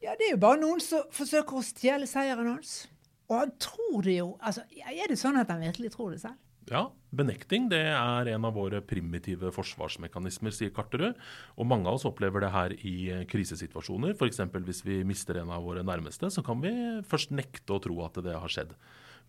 Ja, 0.00 0.16
det 0.16 0.30
er 0.30 0.30
jo 0.32 0.40
bare 0.40 0.60
noen 0.60 0.80
som 0.80 1.04
forsøker 1.12 1.60
å 1.60 1.62
stjele 1.62 2.08
seieren 2.08 2.48
hans. 2.48 2.88
Og 3.28 3.36
han 3.38 3.52
tror 3.60 4.02
det 4.02 4.16
jo 4.16 4.38
altså, 4.40 4.64
Er 4.72 5.08
det 5.08 5.18
sånn 5.20 5.38
at 5.40 5.50
han 5.52 5.60
virkelig 5.60 5.92
tror 5.94 6.10
det 6.10 6.22
selv? 6.24 6.40
Ja, 6.72 6.86
benekting 7.12 7.66
det 7.68 7.82
er 7.92 8.28
en 8.32 8.46
av 8.48 8.54
våre 8.56 8.78
primitive 8.80 9.50
forsvarsmekanismer, 9.52 10.54
sier 10.56 10.72
Karterud. 10.72 11.18
Og 11.60 11.68
mange 11.68 11.90
av 11.90 11.98
oss 11.98 12.06
opplever 12.08 12.40
det 12.40 12.52
her 12.54 12.72
i 12.80 12.94
krisesituasjoner. 13.28 14.14
F.eks. 14.16 14.40
hvis 14.64 14.80
vi 14.86 15.02
mister 15.04 15.42
en 15.42 15.52
av 15.52 15.66
våre 15.66 15.84
nærmeste, 15.84 16.32
så 16.32 16.44
kan 16.46 16.64
vi 16.64 16.72
først 17.04 17.34
nekte 17.36 17.76
å 17.76 17.82
tro 17.84 18.00
at 18.06 18.16
det 18.24 18.38
har 18.40 18.56
skjedd. 18.56 18.72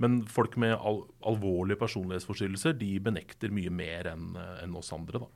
Men 0.02 0.22
folk 0.26 0.56
med 0.58 0.74
al 0.74 1.04
alvorlige 1.28 1.82
personlighetsforstyrrelser 1.84 2.80
de 2.80 2.96
benekter 3.04 3.52
mye 3.54 3.70
mer 3.70 4.14
enn 4.14 4.32
en 4.40 4.80
oss 4.80 4.94
andre. 4.96 5.26
Da. 5.26 5.30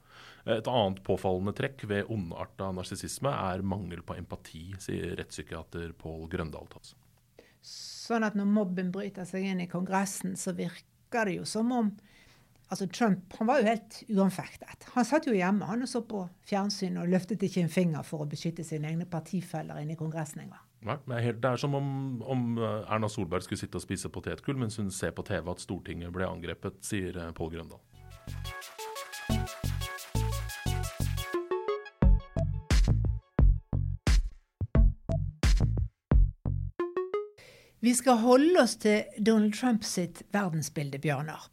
Et 0.58 0.72
annet 0.72 1.04
påfallende 1.06 1.54
trekk 1.60 1.84
ved 1.92 2.10
ondarta 2.14 2.72
narsissisme 2.74 3.36
er 3.36 3.68
mangel 3.68 4.02
på 4.08 4.16
empati, 4.16 4.70
sier 4.82 5.18
rettspsykiater 5.20 5.92
Pål 6.00 6.30
Grøndal. 6.32 6.72
Sånn 7.62 8.24
at 8.24 8.38
når 8.40 8.48
mobben 8.48 8.96
bryter 8.96 9.28
seg 9.28 9.52
inn 9.52 9.66
i 9.66 9.70
Kongressen, 9.70 10.40
så 10.40 10.56
virker 10.56 10.97
det 11.12 11.40
jo 11.40 11.48
som 11.48 11.72
om 11.72 11.96
Altså 12.68 12.84
Trump 12.92 13.32
han 13.40 13.48
var 13.48 13.62
jo 13.62 13.70
helt 13.70 13.98
uanfektet. 14.12 14.90
Han 14.92 15.06
satt 15.08 15.28
jo 15.30 15.32
hjemme 15.32 15.64
han 15.70 15.86
og 15.86 15.88
så 15.88 16.02
på 16.04 16.26
fjernsyn 16.50 16.98
og 17.00 17.08
løftet 17.08 17.46
ikke 17.48 17.62
en 17.64 17.72
finger 17.72 18.04
for 18.04 18.26
å 18.26 18.28
beskytte 18.28 18.66
sine 18.68 18.90
egne 18.92 19.08
partifeller 19.08 19.80
inne 19.80 19.96
i 19.96 20.00
Kongressen 20.00 20.44
engang. 20.44 20.66
Nei, 20.84 20.98
det 21.08 21.48
er, 21.48 21.56
som 21.58 21.74
om, 21.80 21.88
om, 22.28 22.44
Erna 22.60 23.08
Solberg 23.08 23.48
skulle 23.48 23.64
sitte 23.64 23.80
og 23.80 23.86
spise 23.88 24.12
potetgull 24.14 24.60
mens 24.60 24.78
hun 24.82 24.92
ser 24.92 25.16
på 25.16 25.26
TV 25.26 25.48
at 25.52 25.64
Stortinget 25.64 26.12
ble 26.14 26.28
angrepet, 26.28 26.84
sier 26.86 27.16
eh, 27.18 27.32
Pål 27.36 27.56
Grøndal. 27.56 27.82
Vi 37.80 37.94
skal 37.94 38.18
holde 38.24 38.58
oss 38.58 38.74
til 38.82 39.06
Donald 39.22 39.54
Trump 39.54 39.84
sitt 39.86 40.24
verdensbilde, 40.34 40.98
Bjørnar. 40.98 41.44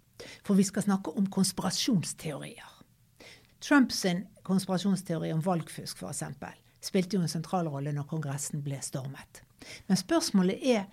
For 0.44 0.56
vi 0.56 0.64
skal 0.64 0.86
snakke 0.86 1.12
om 1.12 1.26
konspirasjonsteorier. 1.28 2.70
Trumps 3.60 4.04
konspirasjonsteori 4.44 5.32
om 5.34 5.42
valgfusk, 5.44 6.00
f.eks., 6.00 6.22
spilte 6.84 7.16
jo 7.16 7.24
en 7.24 7.32
sentral 7.32 7.68
rolle 7.72 7.92
når 7.96 8.06
Kongressen 8.08 8.62
ble 8.64 8.78
stormet. 8.84 9.42
Men 9.88 10.00
spørsmålet 10.00 10.64
er 10.64 10.86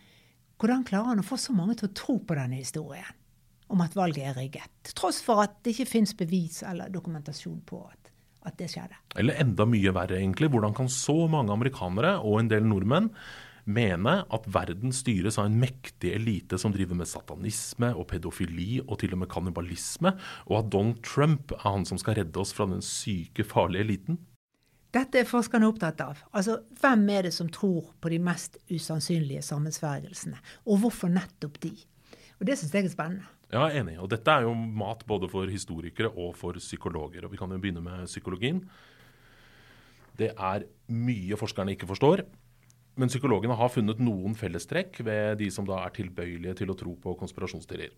hvordan 0.60 0.84
klarer 0.88 1.14
han 1.14 1.24
å 1.24 1.26
få 1.26 1.40
så 1.40 1.56
mange 1.56 1.78
til 1.80 1.90
å 1.90 1.96
tro 1.96 2.18
på 2.20 2.38
denne 2.38 2.60
historien? 2.60 3.20
Om 3.72 3.84
at 3.86 3.96
valget 3.96 4.28
er 4.28 4.36
rigget. 4.36 4.68
Til 4.84 4.98
tross 5.00 5.22
for 5.24 5.44
at 5.44 5.62
det 5.64 5.74
ikke 5.74 5.90
fins 5.94 6.12
bevis 6.20 6.60
eller 6.68 6.92
dokumentasjon 6.92 7.62
på 7.68 7.80
at, 7.88 8.12
at 8.52 8.60
det 8.60 8.68
skjedde. 8.74 9.00
Eller 9.20 9.40
enda 9.40 9.68
mye 9.68 9.96
verre, 9.96 10.20
egentlig. 10.20 10.52
Hvordan 10.52 10.76
kan 10.76 10.92
så 10.92 11.16
mange 11.32 11.56
amerikanere 11.56 12.18
og 12.20 12.42
en 12.42 12.52
del 12.52 12.68
nordmenn 12.68 13.08
mene 13.66 14.18
at 14.34 14.48
verden 14.52 14.94
styres 14.96 15.38
av 15.42 15.50
en 15.50 15.60
mektig 15.62 16.14
elite 16.16 16.60
som 16.62 16.74
driver 16.74 16.98
med 16.98 17.10
satanisme 17.10 17.92
og 17.96 18.08
pedofili 18.12 18.82
og 18.82 18.98
til 19.02 19.16
og 19.16 19.24
med 19.24 19.32
kannibalisme, 19.32 20.16
og 20.50 20.58
at 20.60 20.74
Donald 20.74 21.02
Trump 21.06 21.54
er 21.60 21.66
han 21.68 21.88
som 21.88 22.00
skal 22.02 22.20
redde 22.22 22.42
oss 22.42 22.54
fra 22.56 22.68
den 22.70 22.84
syke, 22.86 23.46
farlige 23.48 23.88
eliten? 23.88 24.20
Dette 24.92 25.22
er 25.22 25.28
forskerne 25.28 25.70
opptatt 25.72 26.02
av. 26.04 26.20
Altså, 26.36 26.58
Hvem 26.82 27.06
er 27.14 27.30
det 27.30 27.36
som 27.36 27.48
tror 27.48 27.94
på 28.04 28.12
de 28.12 28.20
mest 28.20 28.58
usannsynlige 28.68 29.44
sammensvergelsene, 29.48 30.42
og 30.68 30.82
hvorfor 30.84 31.12
nettopp 31.14 31.62
de? 31.64 31.72
Og 32.42 32.48
Det 32.50 32.58
syns 32.58 32.74
jeg 32.74 32.90
er 32.90 32.92
spennende. 32.92 33.30
Ja, 33.52 33.68
jeg 33.68 33.78
er 33.78 33.84
enig. 33.84 33.98
Og 34.02 34.10
dette 34.12 34.32
er 34.32 34.48
jo 34.48 34.54
mat 34.56 35.04
både 35.08 35.28
for 35.30 35.48
historikere 35.52 36.10
og 36.10 36.34
for 36.40 36.58
psykologer. 36.58 37.26
Og 37.26 37.32
Vi 37.32 37.38
kan 37.38 37.52
jo 37.52 37.60
begynne 37.60 37.84
med 37.84 38.08
psykologien. 38.08 38.64
Det 40.18 40.32
er 40.32 40.66
mye 40.88 41.38
forskerne 41.40 41.76
ikke 41.76 41.88
forstår. 41.88 42.24
Men 43.00 43.12
psykologene 43.12 43.56
har 43.56 43.72
funnet 43.72 44.02
noen 44.04 44.36
fellestrekk 44.38 45.00
ved 45.08 45.40
de 45.40 45.48
som 45.54 45.68
da 45.68 45.80
er 45.86 45.94
tilbøyelige 45.96 46.58
til 46.62 46.74
å 46.74 46.78
tro 46.78 46.96
på 47.00 47.16
konspirasjonsteorier. 47.20 47.94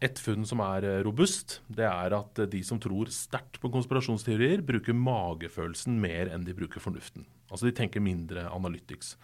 Et 0.00 0.16
funn 0.16 0.46
som 0.48 0.62
er 0.64 0.86
eh, 0.88 1.00
robust, 1.04 1.58
det 1.68 1.84
er 1.84 2.14
at 2.16 2.38
eh, 2.40 2.48
de 2.48 2.62
som 2.64 2.78
tror 2.80 3.10
sterkt 3.12 3.58
på 3.60 3.68
konspirasjonsteorier, 3.74 4.62
bruker 4.64 4.96
magefølelsen 4.96 5.98
mer 6.00 6.30
enn 6.32 6.46
de 6.46 6.54
bruker 6.56 6.80
fornuften. 6.80 7.26
Altså 7.50 7.68
de 7.68 7.74
tenker 7.76 8.00
mindre 8.00 8.46
analytics. 8.48 9.16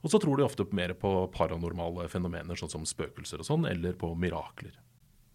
Og 0.00 0.12
så 0.12 0.20
tror 0.20 0.38
de 0.38 0.46
ofte 0.46 0.64
mer 0.76 0.94
på 0.96 1.12
paranormale 1.34 2.08
fenomener, 2.12 2.56
sånn 2.56 2.72
som 2.72 2.88
spøkelser 2.88 3.42
og 3.42 3.48
sånn, 3.48 3.68
eller 3.68 3.96
på 4.00 4.14
mirakler. 4.20 4.72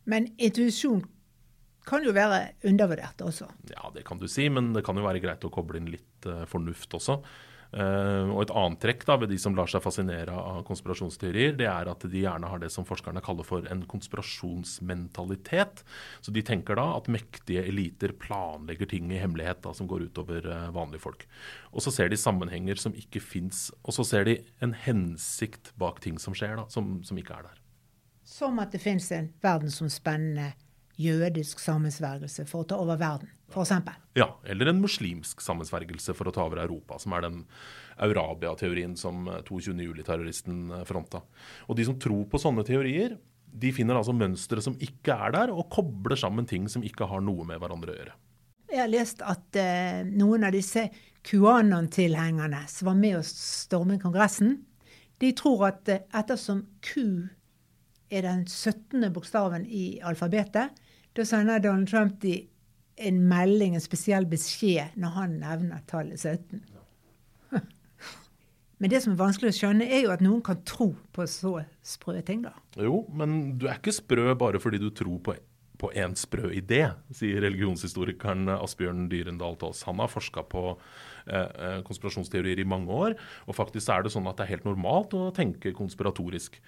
Men 0.10 0.32
intuisjon 0.42 1.04
kan 1.90 2.06
jo 2.06 2.14
være 2.14 2.54
undervurdert 2.70 3.22
også? 3.26 3.48
Ja, 3.72 3.90
det 3.94 4.06
kan 4.08 4.22
du 4.22 4.28
si, 4.30 4.46
men 4.54 4.74
det 4.76 4.84
kan 4.86 4.98
jo 4.98 5.06
være 5.06 5.22
greit 5.24 5.46
å 5.46 5.54
koble 5.54 5.80
inn 5.80 5.90
litt 5.90 6.28
uh, 6.30 6.44
fornuft 6.50 6.94
også. 6.98 7.18
Uh, 7.70 8.32
og 8.34 8.40
Et 8.48 8.52
annet 8.58 8.80
trekk 8.82 9.04
da, 9.06 9.16
ved 9.22 9.30
de 9.30 9.38
som 9.38 9.54
lar 9.54 9.70
seg 9.70 9.84
fascinere 9.84 10.34
av 10.34 10.64
konspirasjonsteorier, 10.66 11.54
det 11.60 11.68
er 11.70 11.92
at 11.92 12.02
de 12.10 12.24
gjerne 12.24 12.50
har 12.50 12.62
det 12.64 12.72
som 12.74 12.88
forskerne 12.88 13.22
kaller 13.26 13.46
for 13.46 13.68
en 13.70 13.84
konspirasjonsmentalitet. 13.90 15.84
Så 16.26 16.34
De 16.34 16.42
tenker 16.46 16.80
da 16.80 16.88
at 16.98 17.12
mektige 17.12 17.68
eliter 17.70 18.16
planlegger 18.18 18.90
ting 18.90 19.12
i 19.14 19.22
hemmelighet 19.22 19.62
da, 19.66 19.74
som 19.78 19.90
går 19.90 20.08
utover 20.10 20.50
uh, 20.50 20.74
vanlige 20.74 21.06
folk. 21.06 21.28
Og 21.70 21.86
Så 21.86 21.94
ser 21.94 22.10
de 22.10 22.18
sammenhenger 22.18 22.82
som 22.82 22.98
ikke 22.98 23.22
fins, 23.22 23.70
og 23.84 23.94
så 23.94 24.04
ser 24.08 24.26
de 24.26 24.40
en 24.66 24.74
hensikt 24.74 25.74
bak 25.78 26.02
ting 26.02 26.18
som 26.18 26.34
skjer, 26.34 26.58
da, 26.58 26.66
som, 26.74 27.04
som 27.06 27.18
ikke 27.22 27.38
er 27.38 27.52
der. 27.52 27.62
Som 28.26 28.60
at 28.62 28.74
det 28.74 28.82
fins 28.82 29.12
en 29.14 29.30
verdensomspennende 29.42 30.54
jødisk 31.00 31.62
sammensvergelse 31.64 32.44
for 32.50 32.64
å 32.64 32.70
ta 32.70 32.78
over 32.82 33.00
verden, 33.00 33.32
f.eks. 33.52 33.72
Ja, 34.20 34.34
eller 34.44 34.72
en 34.72 34.82
muslimsk 34.84 35.42
sammensvergelse 35.44 36.16
for 36.18 36.28
å 36.28 36.34
ta 36.36 36.44
over 36.48 36.60
Europa, 36.64 37.00
som 37.00 37.16
er 37.16 37.24
den 37.26 37.42
Eurabia-teorien 38.04 38.98
som 39.00 39.28
22. 39.48 39.78
juli-terroristen 39.88 40.66
eh, 40.76 40.86
fronta. 40.88 41.24
Og 41.68 41.80
de 41.80 41.88
som 41.88 41.98
tror 42.00 42.26
på 42.32 42.42
sånne 42.42 42.66
teorier, 42.68 43.16
de 43.50 43.72
finner 43.74 43.98
altså 43.98 44.14
mønstre 44.14 44.62
som 44.64 44.76
ikke 44.84 45.16
er 45.16 45.36
der, 45.36 45.54
og 45.56 45.72
kobler 45.74 46.20
sammen 46.20 46.48
ting 46.50 46.68
som 46.72 46.84
ikke 46.86 47.08
har 47.10 47.24
noe 47.26 47.48
med 47.48 47.62
hverandre 47.62 47.96
å 47.96 47.98
gjøre. 47.98 48.18
Jeg 48.70 48.84
har 48.84 48.92
lest 48.92 49.24
at 49.26 49.58
eh, 49.58 50.04
noen 50.06 50.46
av 50.46 50.54
disse 50.54 50.90
QAnon-tilhengerne 51.26 52.66
som 52.70 52.92
var 52.92 53.00
med 53.00 53.18
å 53.18 53.26
storme 53.26 53.98
Kongressen, 54.02 54.60
de 55.20 55.32
tror 55.36 55.70
at 55.72 55.90
eh, 55.90 56.06
ettersom 56.16 56.66
Q 56.86 57.30
er 58.10 58.26
den 58.26 58.46
17. 58.46 59.10
bokstaven 59.14 59.66
i 59.66 60.00
alfabetet, 60.06 60.76
da 61.20 61.28
sender 61.28 61.60
Donald 61.64 61.90
Trump 61.92 62.22
de 62.24 62.38
en 63.00 63.20
melding, 63.28 63.76
en 63.76 63.84
spesiell 63.84 64.28
beskjed, 64.30 64.96
når 65.00 65.16
han 65.16 65.36
nevner 65.42 65.84
tallet 65.88 66.20
17. 66.20 66.62
Men 68.80 68.92
det 68.92 69.02
som 69.04 69.14
er 69.14 69.22
vanskelig 69.22 69.54
å 69.54 69.58
skjønne, 69.58 69.88
er 69.88 70.06
jo 70.06 70.14
at 70.16 70.24
noen 70.24 70.42
kan 70.46 70.60
tro 70.68 70.92
på 71.16 71.28
så 71.28 71.58
sprø 71.86 72.20
ting, 72.28 72.44
da. 72.46 72.54
Jo, 72.80 73.02
men 73.12 73.58
du 73.60 73.68
er 73.68 73.80
ikke 73.80 73.96
sprø 73.96 74.32
bare 74.40 74.62
fordi 74.64 74.80
du 74.80 74.88
tror 74.96 75.18
på, 75.24 75.36
på 75.80 75.92
en 76.00 76.16
sprø 76.20 76.54
idé, 76.56 76.86
sier 77.16 77.44
religionshistorikeren 77.44 78.48
Asbjørn 78.56 79.10
Dyrendal 79.12 79.60
Taas. 79.60 79.84
Han 79.88 80.00
har 80.00 80.12
forska 80.12 80.46
på 80.48 80.64
eh, 80.72 81.44
eh, 81.44 81.80
konspirasjonsteorier 81.88 82.64
i 82.64 82.68
mange 82.68 82.96
år, 82.96 83.18
og 83.48 83.58
faktisk 83.60 83.92
er 83.96 84.08
det 84.08 84.14
sånn 84.16 84.32
at 84.32 84.40
det 84.40 84.48
er 84.48 84.54
helt 84.56 84.70
normalt 84.70 85.16
å 85.18 85.28
tenke 85.36 85.76
konspiratorisk. 85.76 86.62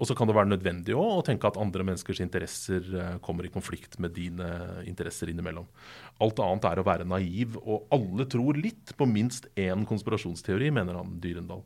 Og 0.00 0.08
så 0.08 0.16
kan 0.18 0.26
det 0.26 0.34
være 0.34 0.50
nødvendig 0.50 0.94
også, 0.96 1.18
å 1.20 1.26
tenke 1.26 1.50
at 1.50 1.58
andre 1.60 1.84
menneskers 1.86 2.22
interesser 2.24 2.86
eh, 2.98 3.18
kommer 3.22 3.46
i 3.46 3.52
konflikt 3.52 3.98
med 4.02 4.14
dine 4.16 4.48
interesser 4.88 5.30
innimellom. 5.30 5.68
Alt 6.24 6.40
annet 6.42 6.66
er 6.70 6.80
å 6.80 6.86
være 6.86 7.06
naiv, 7.06 7.58
og 7.62 7.92
alle 7.94 8.26
tror 8.30 8.58
litt 8.58 8.94
på 8.98 9.06
minst 9.06 9.46
én 9.54 9.86
konspirasjonsteori, 9.88 10.72
mener 10.74 10.98
han 10.98 11.20
Dyrendal. 11.22 11.62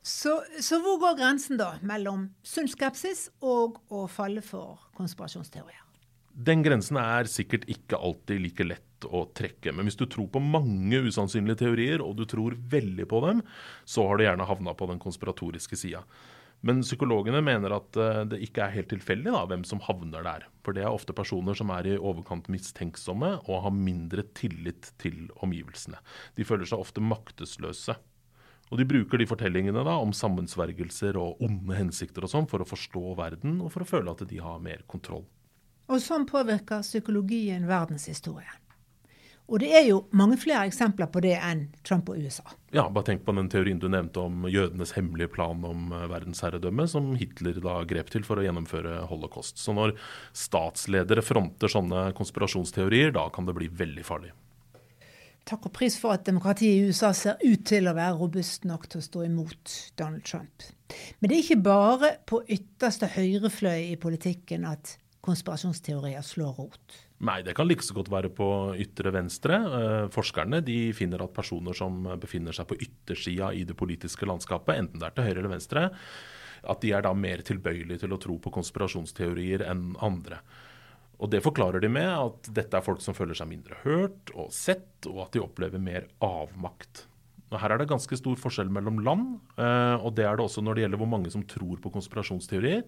Så, 0.00 0.38
så, 0.64 0.78
hvor 0.80 0.96
går 1.02 1.18
grensen 1.18 1.60
da 1.60 1.74
mellom 1.84 2.30
sunn 2.46 2.70
skepsis 2.72 3.26
og 3.44 3.76
å 3.92 4.06
falle 4.08 4.40
for 4.44 4.80
konspirasjonsteorier? 4.96 5.82
Den 6.30 6.62
grensen 6.64 6.96
er 6.96 7.28
sikkert 7.28 7.66
ikke 7.68 7.98
alltid 8.00 8.40
like 8.40 8.64
lett 8.64 9.04
å 9.04 9.26
trekke. 9.36 9.74
Men 9.74 9.88
hvis 9.88 9.98
du 10.00 10.06
tror 10.08 10.30
på 10.32 10.40
mange 10.40 11.02
usannsynlige 11.04 11.66
teorier, 11.66 12.00
og 12.00 12.14
du 12.16 12.24
tror 12.28 12.56
veldig 12.72 13.06
på 13.10 13.20
dem, 13.26 13.42
så 13.84 14.06
har 14.08 14.16
du 14.16 14.24
gjerne 14.24 14.48
havna 14.48 14.72
på 14.78 14.88
den 14.88 15.02
konspiratoriske 15.02 15.76
sida. 15.76 16.04
Men 16.66 16.82
psykologene 16.84 17.40
mener 17.44 17.72
at 17.72 17.96
eh, 17.96 18.20
det 18.28 18.40
ikke 18.44 18.66
er 18.66 18.74
helt 18.74 18.90
tilfeldig 18.92 19.32
da, 19.32 19.46
hvem 19.48 19.64
som 19.64 19.80
havner 19.86 20.24
der. 20.26 20.44
For 20.66 20.76
det 20.76 20.84
er 20.84 20.92
ofte 20.92 21.16
personer 21.16 21.56
som 21.56 21.72
er 21.72 21.88
i 21.88 21.96
overkant 21.96 22.50
mistenksomme 22.52 23.32
og 23.46 23.64
har 23.64 23.74
mindre 23.74 24.26
tillit 24.36 24.92
til 25.00 25.30
omgivelsene. 25.40 26.00
De 26.36 26.44
føler 26.44 26.68
seg 26.68 26.82
ofte 26.84 27.04
maktesløse. 27.04 27.96
Og 28.70 28.78
de 28.78 28.86
bruker 28.86 29.18
de 29.18 29.26
fortellingene 29.26 29.82
da, 29.86 29.96
om 29.98 30.12
sammensvergelser 30.14 31.16
og 31.18 31.40
onde 31.42 31.74
hensikter 31.74 32.26
og 32.26 32.30
sånn 32.30 32.48
for 32.50 32.62
å 32.62 32.68
forstå 32.68 33.16
verden 33.18 33.58
og 33.64 33.72
for 33.74 33.82
å 33.82 33.88
føle 33.96 34.12
at 34.12 34.22
de 34.30 34.38
har 34.44 34.60
mer 34.62 34.84
kontroll. 34.90 35.24
Og 35.90 35.98
sånn 35.98 36.28
påvirker 36.28 36.84
psykologien 36.86 37.64
verdenshistorien. 37.66 38.59
Og 39.50 39.58
det 39.58 39.70
er 39.74 39.82
jo 39.88 40.04
mange 40.14 40.36
flere 40.38 40.62
eksempler 40.68 41.08
på 41.10 41.22
det 41.24 41.34
enn 41.42 41.64
Trump 41.86 42.12
og 42.12 42.20
USA. 42.22 42.44
Ja, 42.70 42.84
bare 42.86 43.08
tenk 43.08 43.24
på 43.26 43.34
den 43.34 43.48
teorien 43.50 43.80
du 43.82 43.88
nevnte 43.90 44.22
om 44.22 44.44
jødenes 44.46 44.94
hemmelige 44.94 45.32
plan 45.34 45.64
om 45.66 45.90
eh, 45.90 46.06
verdensherredømme, 46.12 46.86
som 46.90 47.16
Hitler 47.18 47.58
da 47.64 47.80
grep 47.90 48.12
til 48.14 48.22
for 48.26 48.38
å 48.38 48.44
gjennomføre 48.46 49.00
holocaust. 49.10 49.58
Så 49.58 49.74
når 49.74 49.96
statsledere 50.38 51.24
fronter 51.26 51.72
sånne 51.72 52.12
konspirasjonsteorier, 52.18 53.10
da 53.18 53.26
kan 53.34 53.50
det 53.50 53.56
bli 53.58 53.66
veldig 53.82 54.06
farlig. 54.06 54.30
Takk 55.50 55.66
og 55.66 55.74
pris 55.74 55.96
for 55.98 56.14
at 56.14 56.28
demokratiet 56.28 56.78
i 56.78 56.86
USA 56.86 57.10
ser 57.16 57.42
ut 57.42 57.66
til 57.66 57.90
å 57.90 57.96
være 57.96 58.20
robust 58.20 58.68
nok 58.70 58.86
til 58.86 59.02
å 59.02 59.06
stå 59.08 59.26
imot 59.26 59.76
Donald 59.98 60.22
Trump. 60.28 60.70
Men 61.18 61.30
det 61.30 61.36
er 61.36 61.42
ikke 61.42 61.62
bare 61.66 62.14
på 62.28 62.44
ytterste 62.46 63.10
høyrefløy 63.16 63.90
i 63.90 63.98
politikken 63.98 64.68
at 64.68 64.94
konspirasjonsteorier 65.26 66.22
slår 66.22 66.54
rot. 66.60 67.00
Nei, 67.20 67.42
det 67.44 67.52
kan 67.56 67.68
like 67.68 67.84
så 67.84 67.92
godt 67.96 68.08
være 68.08 68.30
på 68.32 68.46
ytre 68.80 69.12
venstre. 69.12 69.58
Eh, 69.60 70.06
forskerne 70.14 70.62
de 70.64 70.78
finner 70.96 71.20
at 71.20 71.34
personer 71.36 71.76
som 71.76 72.06
befinner 72.20 72.56
seg 72.56 72.70
på 72.70 72.78
yttersida 72.80 73.50
i 73.52 73.66
det 73.68 73.76
politiske 73.76 74.28
landskapet, 74.28 74.78
enten 74.80 75.02
det 75.02 75.10
er 75.10 75.16
til 75.18 75.28
høyre 75.28 75.42
eller 75.42 75.52
venstre, 75.52 75.84
at 76.60 76.80
de 76.80 76.94
er 76.96 77.04
da 77.04 77.12
mer 77.16 77.44
tilbøyelige 77.44 78.06
til 78.06 78.16
å 78.16 78.20
tro 78.20 78.38
på 78.40 78.52
konspirasjonsteorier 78.56 79.66
enn 79.68 79.92
andre. 80.00 80.40
Og 81.20 81.28
Det 81.28 81.42
forklarer 81.44 81.84
de 81.84 81.92
med 81.92 82.08
at 82.08 82.48
dette 82.56 82.76
er 82.76 82.84
folk 82.84 83.02
som 83.04 83.16
føler 83.16 83.36
seg 83.36 83.50
mindre 83.50 83.76
hørt 83.82 84.32
og 84.32 84.48
sett, 84.56 85.04
og 85.04 85.26
at 85.26 85.36
de 85.36 85.44
opplever 85.44 85.82
mer 85.82 86.08
avmakt. 86.24 87.04
Her 87.58 87.72
er 87.74 87.80
det 87.80 87.88
ganske 87.90 88.14
stor 88.14 88.38
forskjell 88.38 88.68
mellom 88.70 89.00
land, 89.02 89.30
eh, 89.58 89.96
og 89.98 90.14
det 90.14 90.26
er 90.26 90.36
det 90.38 90.44
også 90.44 90.62
når 90.62 90.76
det 90.76 90.84
gjelder 90.84 91.00
hvor 91.00 91.08
mange 91.10 91.32
som 91.34 91.42
tror 91.50 91.80
på 91.82 91.90
konspirasjonsteorier. 91.90 92.84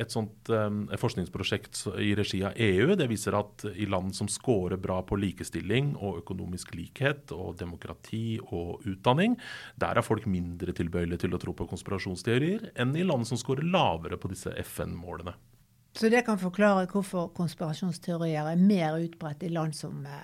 Et 0.00 0.10
sånt 0.10 0.50
um, 0.50 0.80
forskningsprosjekt 0.98 1.84
i 2.02 2.10
regi 2.18 2.40
av 2.46 2.58
EU 2.58 2.96
det 2.98 3.06
viser 3.10 3.36
at 3.38 3.66
i 3.70 3.86
land 3.90 4.14
som 4.16 4.26
scorer 4.30 4.80
bra 4.82 4.98
på 5.06 5.18
likestilling 5.20 5.92
og 5.94 6.24
økonomisk 6.24 6.74
likhet 6.74 7.30
og 7.36 7.54
demokrati 7.60 8.40
og 8.48 8.82
utdanning, 8.90 9.38
der 9.78 10.00
er 10.00 10.06
folk 10.06 10.26
mindre 10.30 10.74
tilbøyelige 10.74 11.26
til 11.26 11.38
å 11.38 11.42
tro 11.42 11.54
på 11.54 11.68
konspirasjonsteorier 11.70 12.72
enn 12.82 12.96
i 12.98 13.06
land 13.06 13.28
som 13.30 13.38
scorer 13.38 13.66
lavere 13.66 14.18
på 14.18 14.32
disse 14.32 14.50
FN-målene. 14.64 15.36
Så 15.94 16.10
det 16.10 16.24
kan 16.26 16.38
forklare 16.38 16.90
hvorfor 16.90 17.30
konspirasjonsteorier 17.34 18.50
er 18.52 18.58
mer 18.58 18.98
utbredt 18.98 19.46
i 19.46 19.54
land 19.54 19.74
som 19.78 20.02
uh 20.06 20.20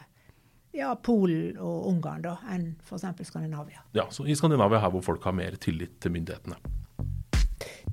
ja, 0.76 0.94
Polen 1.02 1.56
og 1.58 1.88
Ungarn 1.90 2.24
da, 2.24 2.36
enn 2.52 2.74
f.eks. 2.84 3.06
Skandinavia. 3.28 3.82
Ja, 3.96 4.06
så 4.10 4.26
I 4.26 4.36
Skandinavia 4.36 4.80
her 4.82 4.92
hvor 4.94 5.04
folk 5.04 5.24
har 5.24 5.36
mer 5.36 5.56
tillit 5.60 5.98
til 6.00 6.14
myndighetene. 6.16 6.58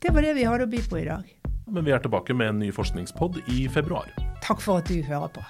Det 0.04 0.12
var 0.12 0.26
det 0.26 0.34
vi 0.36 0.44
hadde 0.48 0.68
å 0.68 0.72
by 0.72 0.82
på 0.90 1.00
i 1.00 1.06
dag. 1.08 1.30
Men 1.72 1.86
vi 1.88 1.94
er 1.96 2.04
tilbake 2.04 2.36
med 2.36 2.52
en 2.52 2.60
ny 2.60 2.74
forskningspod 2.76 3.40
i 3.56 3.66
februar. 3.72 4.12
Takk 4.44 4.60
for 4.62 4.84
at 4.84 4.92
du 4.92 5.00
hører 5.08 5.32
på. 5.32 5.46